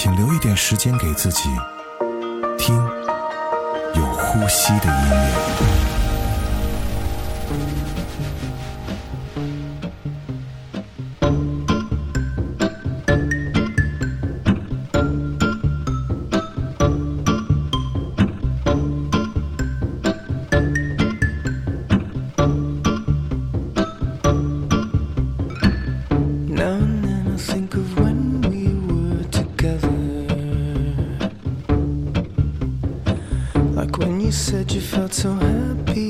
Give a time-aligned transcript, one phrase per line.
[0.00, 1.48] 请留一点时间给自己，
[2.56, 2.76] 听
[3.96, 5.87] 有呼吸的音乐。
[34.28, 36.07] You said you felt so happy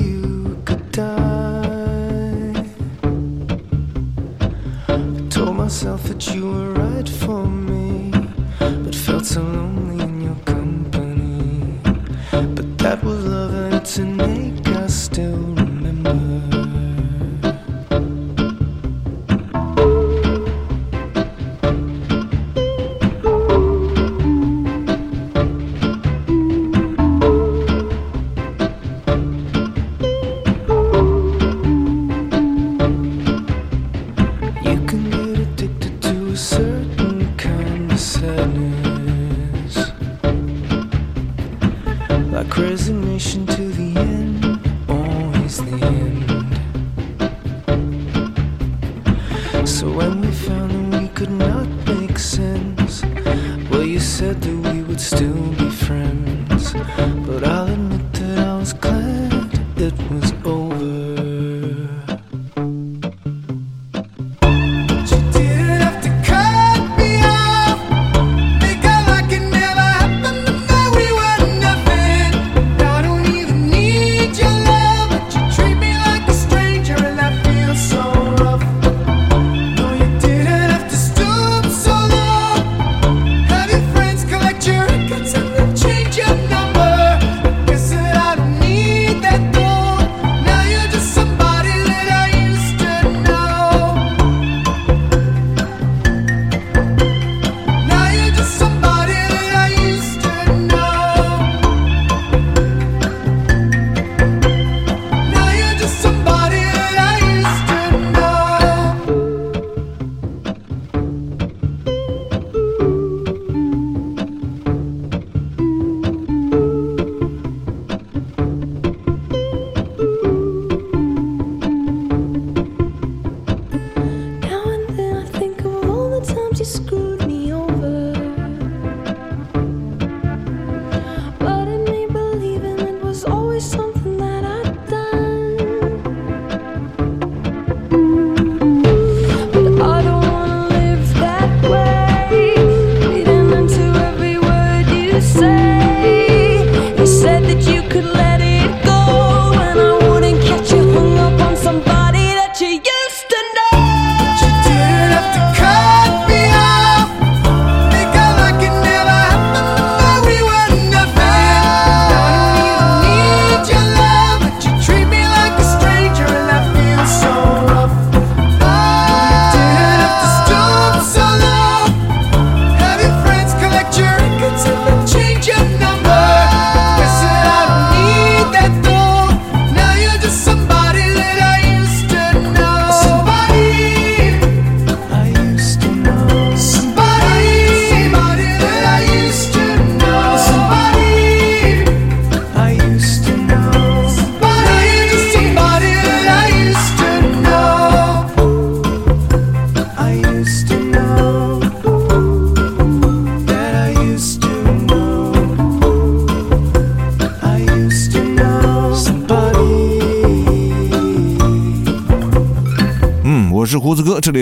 [126.58, 127.07] disgrace.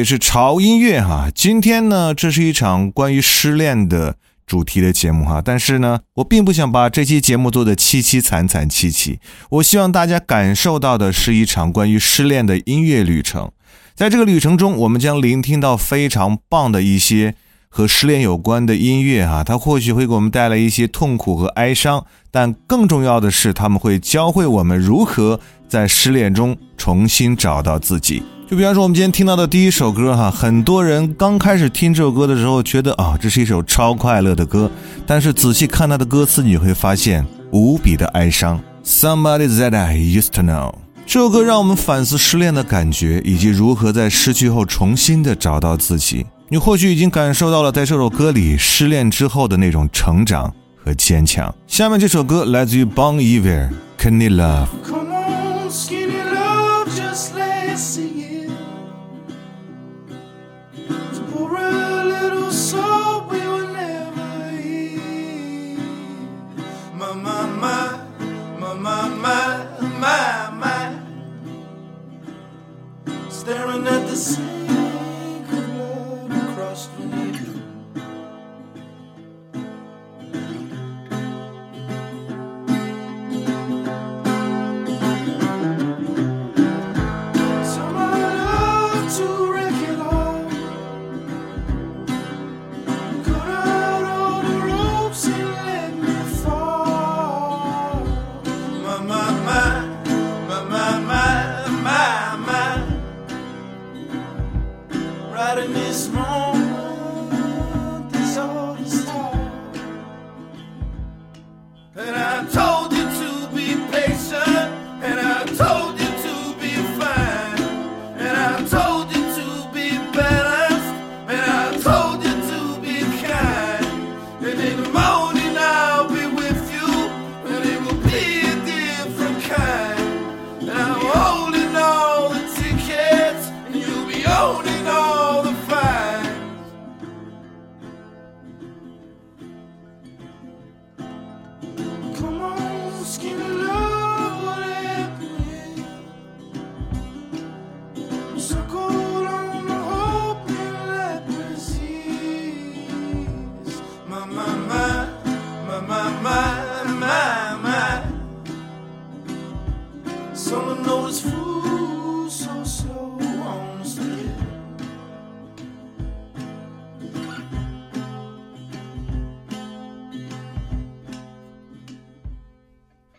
[0.07, 1.29] 是潮音乐哈。
[1.35, 4.15] 今天呢，这是一场关于失恋的
[4.47, 9.19] 主题的节目哈，但是呢，我并不想把这期节目做的凄凄惨惨戚戚，
[9.51, 13.51] 我希望大家感受到的是一场关于失恋的音乐旅程。
[13.97, 17.35] 在这个旅程中，我们将聆听到非常棒的一些
[17.69, 28.23] 和失恋有关的音乐啊，它或许会给我们带来一些痛苦和哀伤，但更重要的是，他们会教会我们如何在失恋中重新找到自己。
[28.49, 34.71] 就比方说，我们今天听到的第一首歌哈，很多人刚开始听这首歌的时候，觉得啊，这是一首超快乐的歌，
[35.05, 38.61] 但是仔细看它的歌词，你会发现无比的哀伤。
[38.85, 40.73] Somebody that I used to know，
[41.05, 46.25] 这首歌让我们反思失恋的感觉，以及如何在失去后重新的找到自己。
[46.49, 50.55] 你或许已经感受到了，在这首歌里失恋之后的那种成长
[50.85, 51.53] 和坚强。
[51.67, 54.69] 下面这首歌来自于 Bon Iver，Can You Love？
[73.47, 74.66] Staring at the sink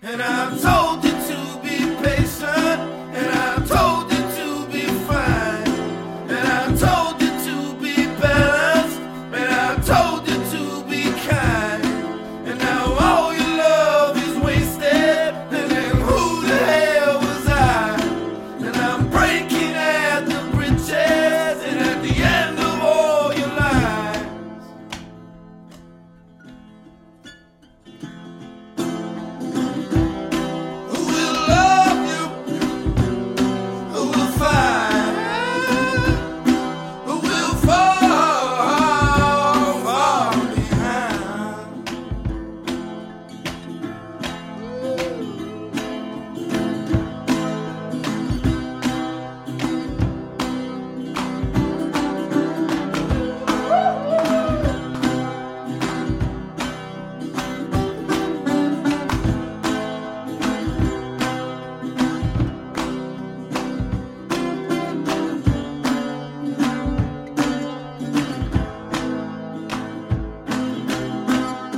[0.09, 1.06] And I'm so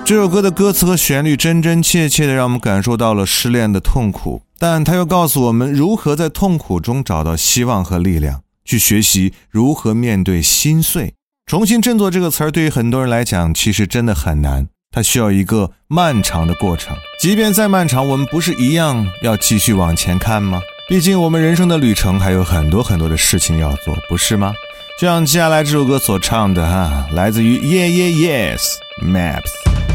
[0.09, 11.13] 这首歌的歌词和旋律真真切切的让我们感受到了失恋的痛苦，但它又告诉我们如何在痛苦中找到希望和力量，去学习如何面对心碎。
[11.45, 16.97] 重新振作这个词儿对于很多人来讲，其实真的很难，它需要一个漫长的过程。
[17.21, 20.59] 即便再漫长，我们不是一样要继续往前看吗？
[20.89, 24.55] 毕竟我们人生的旅程还有很多很多的事情要做，不是吗？
[24.99, 28.61] 就像接下来这首歌所唱的哈，来自于 Yeah Yeah Yes
[29.05, 29.88] Maps。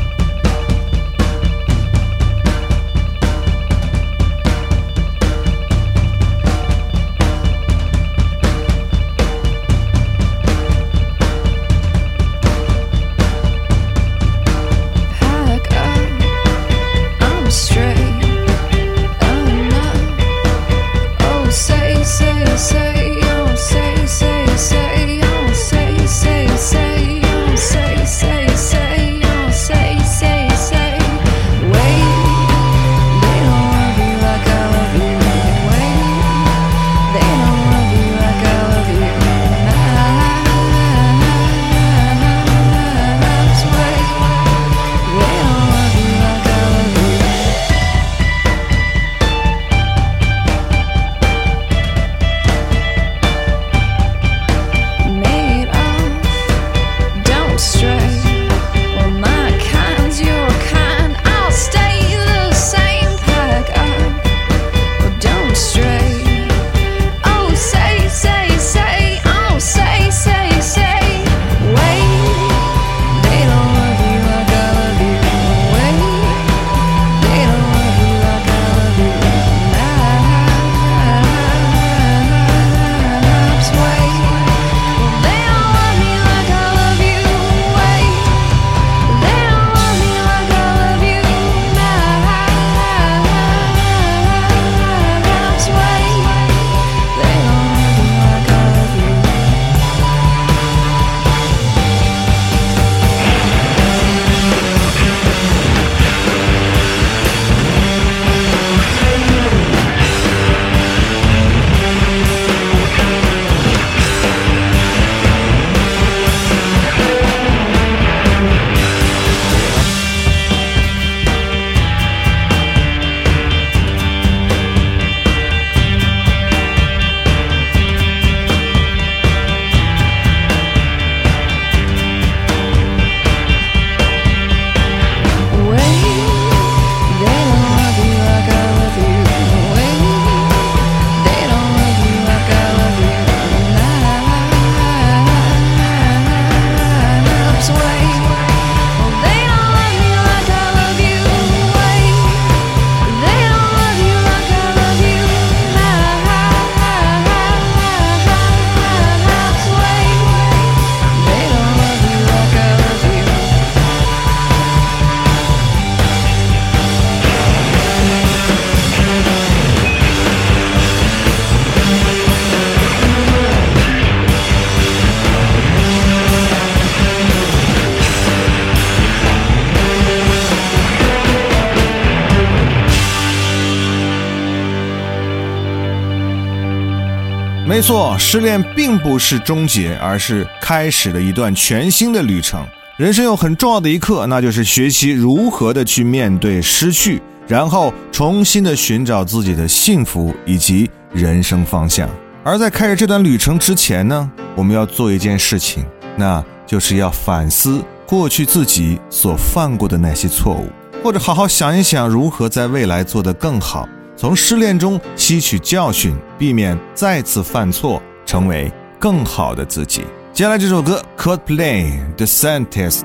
[187.74, 192.64] 没错，失恋并不是终结，而是开始的一段全新的旅程。
[192.96, 202.08] 人生有很重要的一课，那就是学习如何的去面对失去，然后重新的寻找自己的幸福以及人生方向。
[202.44, 205.84] 而在开始这段旅程之前呢，我们要做一件事情，
[206.16, 210.68] 那就是要反思过去自己所犯过的那些错误，
[211.02, 213.88] 或者好好想一想如何在未来做得更好。
[214.16, 220.02] 从失恋中吸取教训，避免再次犯错，成为更好的自己。
[220.32, 223.02] 接下来这首歌，Coldplay《The Scientist》。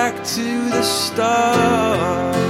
[0.00, 2.49] Back to the start.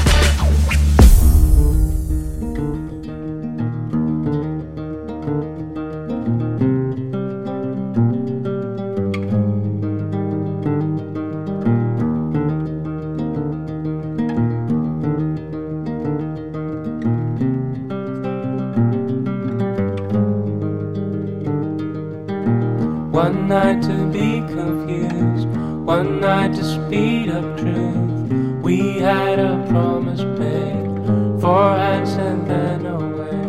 [26.01, 28.63] One night to speed up truth.
[28.63, 33.41] We had a promise made, four hands and then away.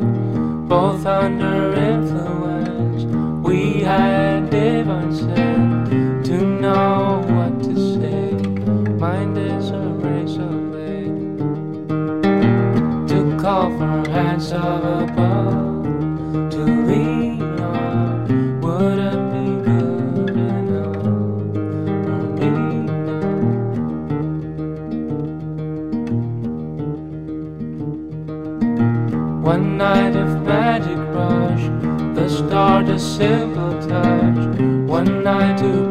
[0.68, 3.04] Both under influence,
[3.46, 8.32] we had divine sense to know what to say.
[9.04, 11.38] Mind is a razor blade
[13.08, 15.41] to call for hands of above
[29.42, 31.64] One night of magic rush,
[32.14, 34.60] the start a simple touch.
[34.86, 35.81] One night to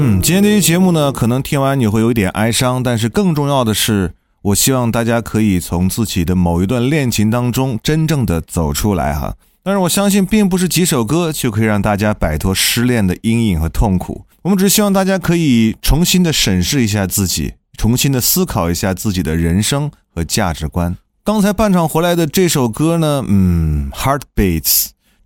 [0.00, 9.34] 嗯，今天这期节目呢，可能听完你会有一点哀伤，但是更重要的是，我希望大家可以从自己的某一段恋情当中真正的走出来哈。
[9.64, 14.24] 但是我相信，并不是几首歌就可以让大家摆脱失恋的阴影和痛苦。
[14.42, 20.96] 我们只是希望大家可以重新的审视一下自己，重新的思考一下自己的人生和价值观。
[21.24, 24.62] 刚才伴唱回来的这首歌呢，嗯，《Heartbeats》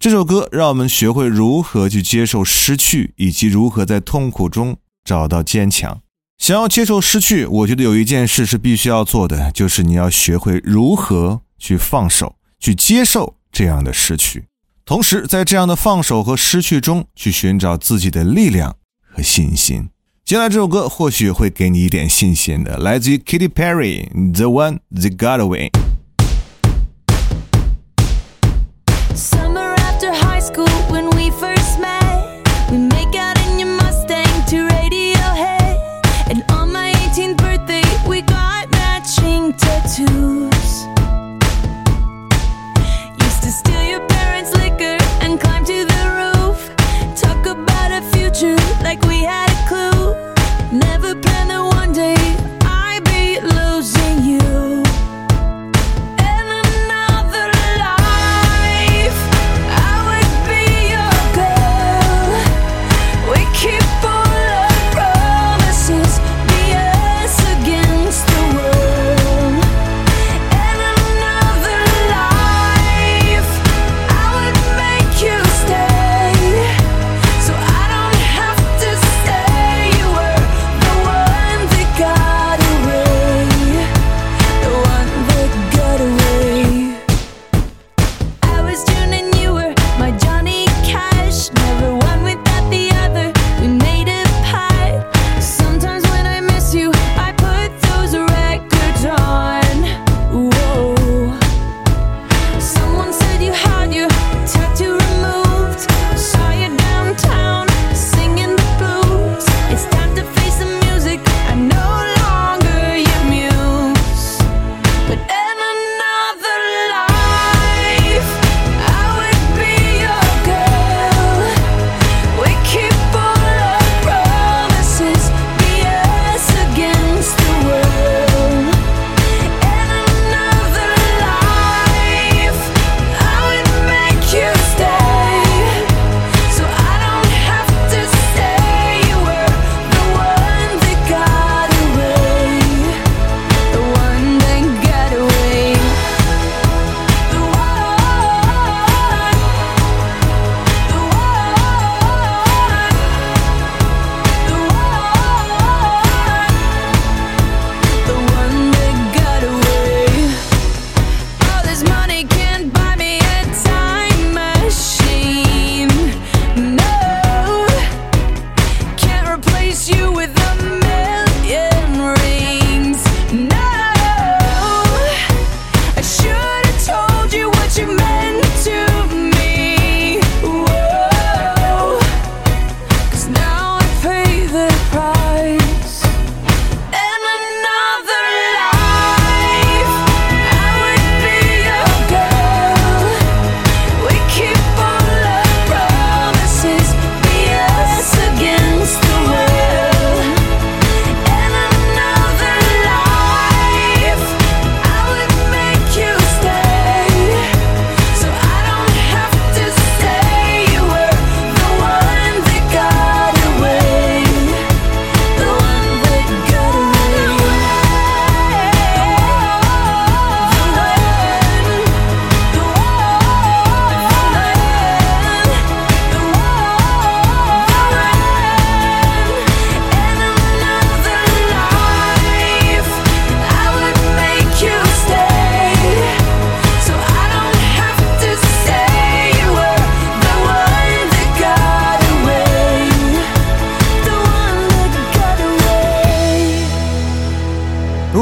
[0.03, 6.01] 这首歌让我们学会如何去接受失去，以及如何在痛苦中找到坚强。
[6.39, 14.47] 想要接受失去，我觉得有一件事是必须要做的，就是你要学会如何去放手，去接受这样的失去，
[14.85, 18.75] 同时在这样的放手和失去中去寻找自己的力量
[19.09, 19.89] 和信心。
[20.25, 25.71] 接下来这首歌或许会给你一点信心的，来自于 Katy Perry，《The One That Got Away》。
[40.07, 41.02] choose.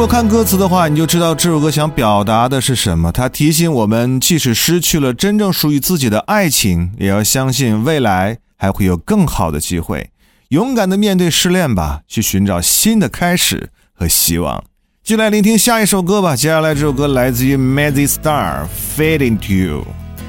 [0.00, 3.12] 如果看歌词的话，你就知道这首歌想表达的是什么。
[3.12, 10.08] 它提醒我们，即使失去了真正属于自己的爱情，也要相信未来还会有更好的机会。
[10.48, 14.64] 勇敢的面对失恋吧，去寻找新的开始和希望。
[15.04, 16.34] 就来聆听下一首歌吧。
[16.34, 18.64] 接下来这首歌来自于 Mazzy Star，
[18.96, 19.80] 《Fade Into You》。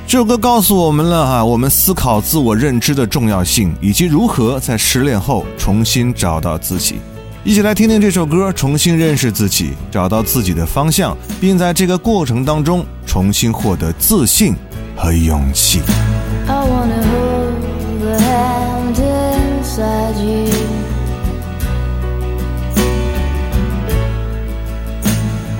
[0.05, 6.95] 这首歌告诉我们了哈，我们思考自我认知的重要性，以及如何在失恋后重新找到自己。
[7.43, 14.53] 一起来听听这首歌，重新认识自己，找到自己的方向，并在这个过程当中重新获得自信
[14.95, 15.81] 和勇气。
[16.47, 20.51] I wanna hold the hand inside you.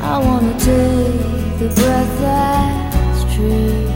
[0.04, 3.90] I wanna take the breath that's true.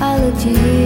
[0.00, 0.77] I look to you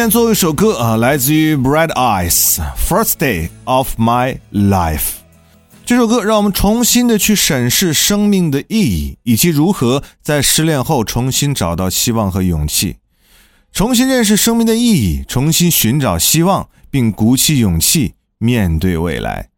[0.00, 2.56] 天最后一首歌啊，来自于 Bright Eyes，
[2.88, 4.96] 《First Day of My Life》。
[5.84, 12.96] 这首歌让我们重新的去审视生命的意义，以及如何在失恋后重新找到希望和勇气，
[13.74, 19.50] 重新认识生命的意义，重新寻找希望，并鼓起勇气面对未来。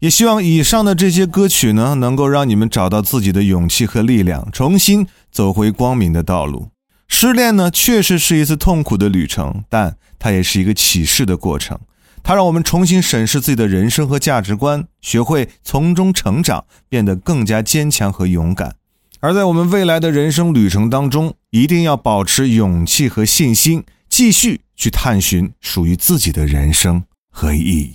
[0.00, 6.68] 也希望以上的这些歌曲呢，能够让你们找到自己的勇气和力量，重新走回光明的道路。
[7.08, 11.78] 失恋呢，确实是一次痛苦的旅程，但它也是一个启示的过程。
[12.22, 18.76] 它让我们重新审视自己的人生和价值观，学会从中成长，变得更加坚强和勇敢。
[19.20, 27.94] 而在我们未来的人生旅程当中，一定要保持勇气和信心，继续去探寻属于自己的人生和意义。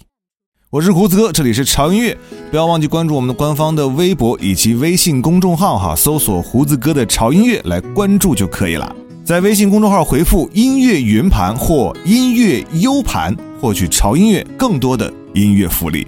[0.74, 2.18] 我是胡子哥，这里是潮音乐，
[2.50, 8.96] 不要忘记关注我们的官方的微博以及微信公众号哈，搜索胡子哥的潮音乐来关注就可以了。
[9.24, 16.08] 在微信公众号回复“音乐云盘”或“音乐 U 盘”，获取潮音乐更多的音乐福利。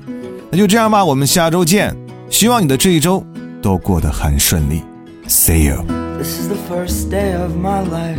[0.49, 1.95] 那就这样吧，我们下周见。
[2.32, 3.23] 希望你的这一周
[3.62, 4.82] 都过得很顺利。
[5.28, 5.86] See you。
[6.17, 8.17] This is the first day of my life.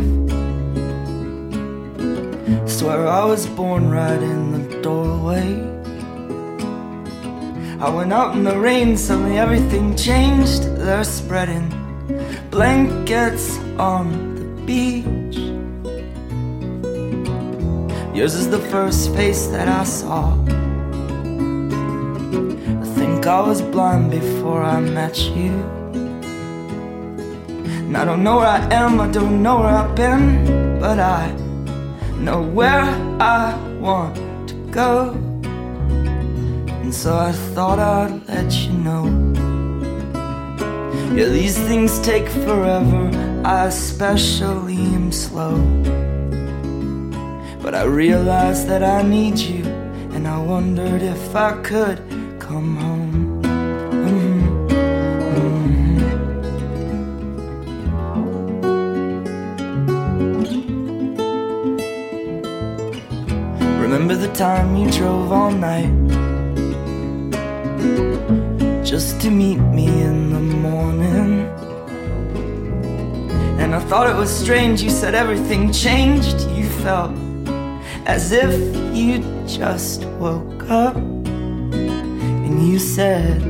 [2.65, 5.75] Swear I was born right in the doorway.
[7.79, 10.63] I went out in the rain, suddenly everything changed.
[10.77, 11.69] They're spreading
[12.49, 15.37] blankets on the beach.
[18.17, 20.33] Yours is the first face that I saw.
[22.81, 25.53] I think I was blind before I met you.
[27.85, 31.31] And I don't know where I am, I don't know where I've been, but I
[32.17, 32.89] know where
[33.21, 34.15] I want
[34.49, 35.26] to go.
[36.87, 39.03] And so I thought I'd let you know.
[41.17, 43.11] Yeah, these things take forever,
[43.43, 45.57] I especially am slow.
[47.61, 49.65] But I realized that I need you,
[50.15, 51.99] and I wondered if I could
[52.39, 53.41] come home.
[54.05, 54.39] Mhm,
[55.35, 55.67] mhm.
[63.81, 65.91] Remember the time you drove all night
[68.87, 71.41] just to meet me in the morning?
[73.59, 76.39] And I thought it was strange, you said everything changed.
[76.51, 77.11] You felt
[78.05, 78.55] as if
[78.95, 80.95] you just woke up.
[80.95, 83.41] And you said,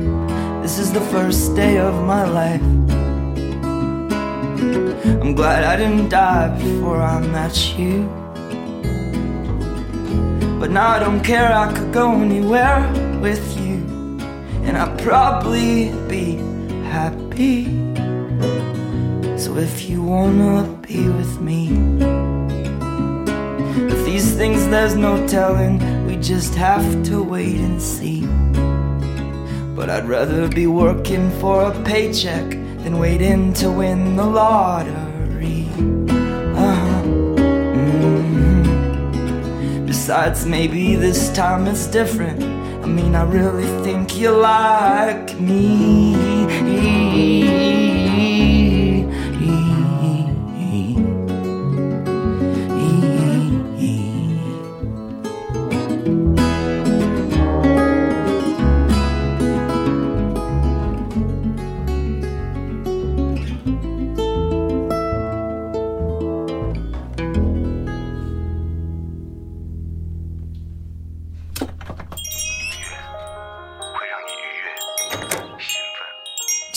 [0.60, 2.62] This is the first day of my life.
[5.22, 8.08] I'm glad I didn't die before I met you.
[10.58, 12.80] But now I don't care, I could go anywhere
[13.22, 13.67] with you.
[14.68, 16.36] And I'd probably be
[16.84, 17.64] happy.
[19.38, 21.70] So if you wanna be with me,
[23.88, 28.26] if these things there's no telling, we just have to wait and see.
[29.74, 32.50] But I'd rather be working for a paycheck
[32.84, 35.66] than waiting to win the lottery.
[36.66, 37.02] Uh-huh.
[37.78, 39.86] Mhm.
[39.86, 42.57] Besides, maybe this time it's different.
[42.88, 46.36] I mean, I really think you like me.“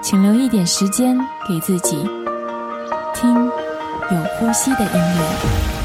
[0.00, 1.96] 请留一点时间给自己，
[3.14, 5.77] 听有呼吸的音乐。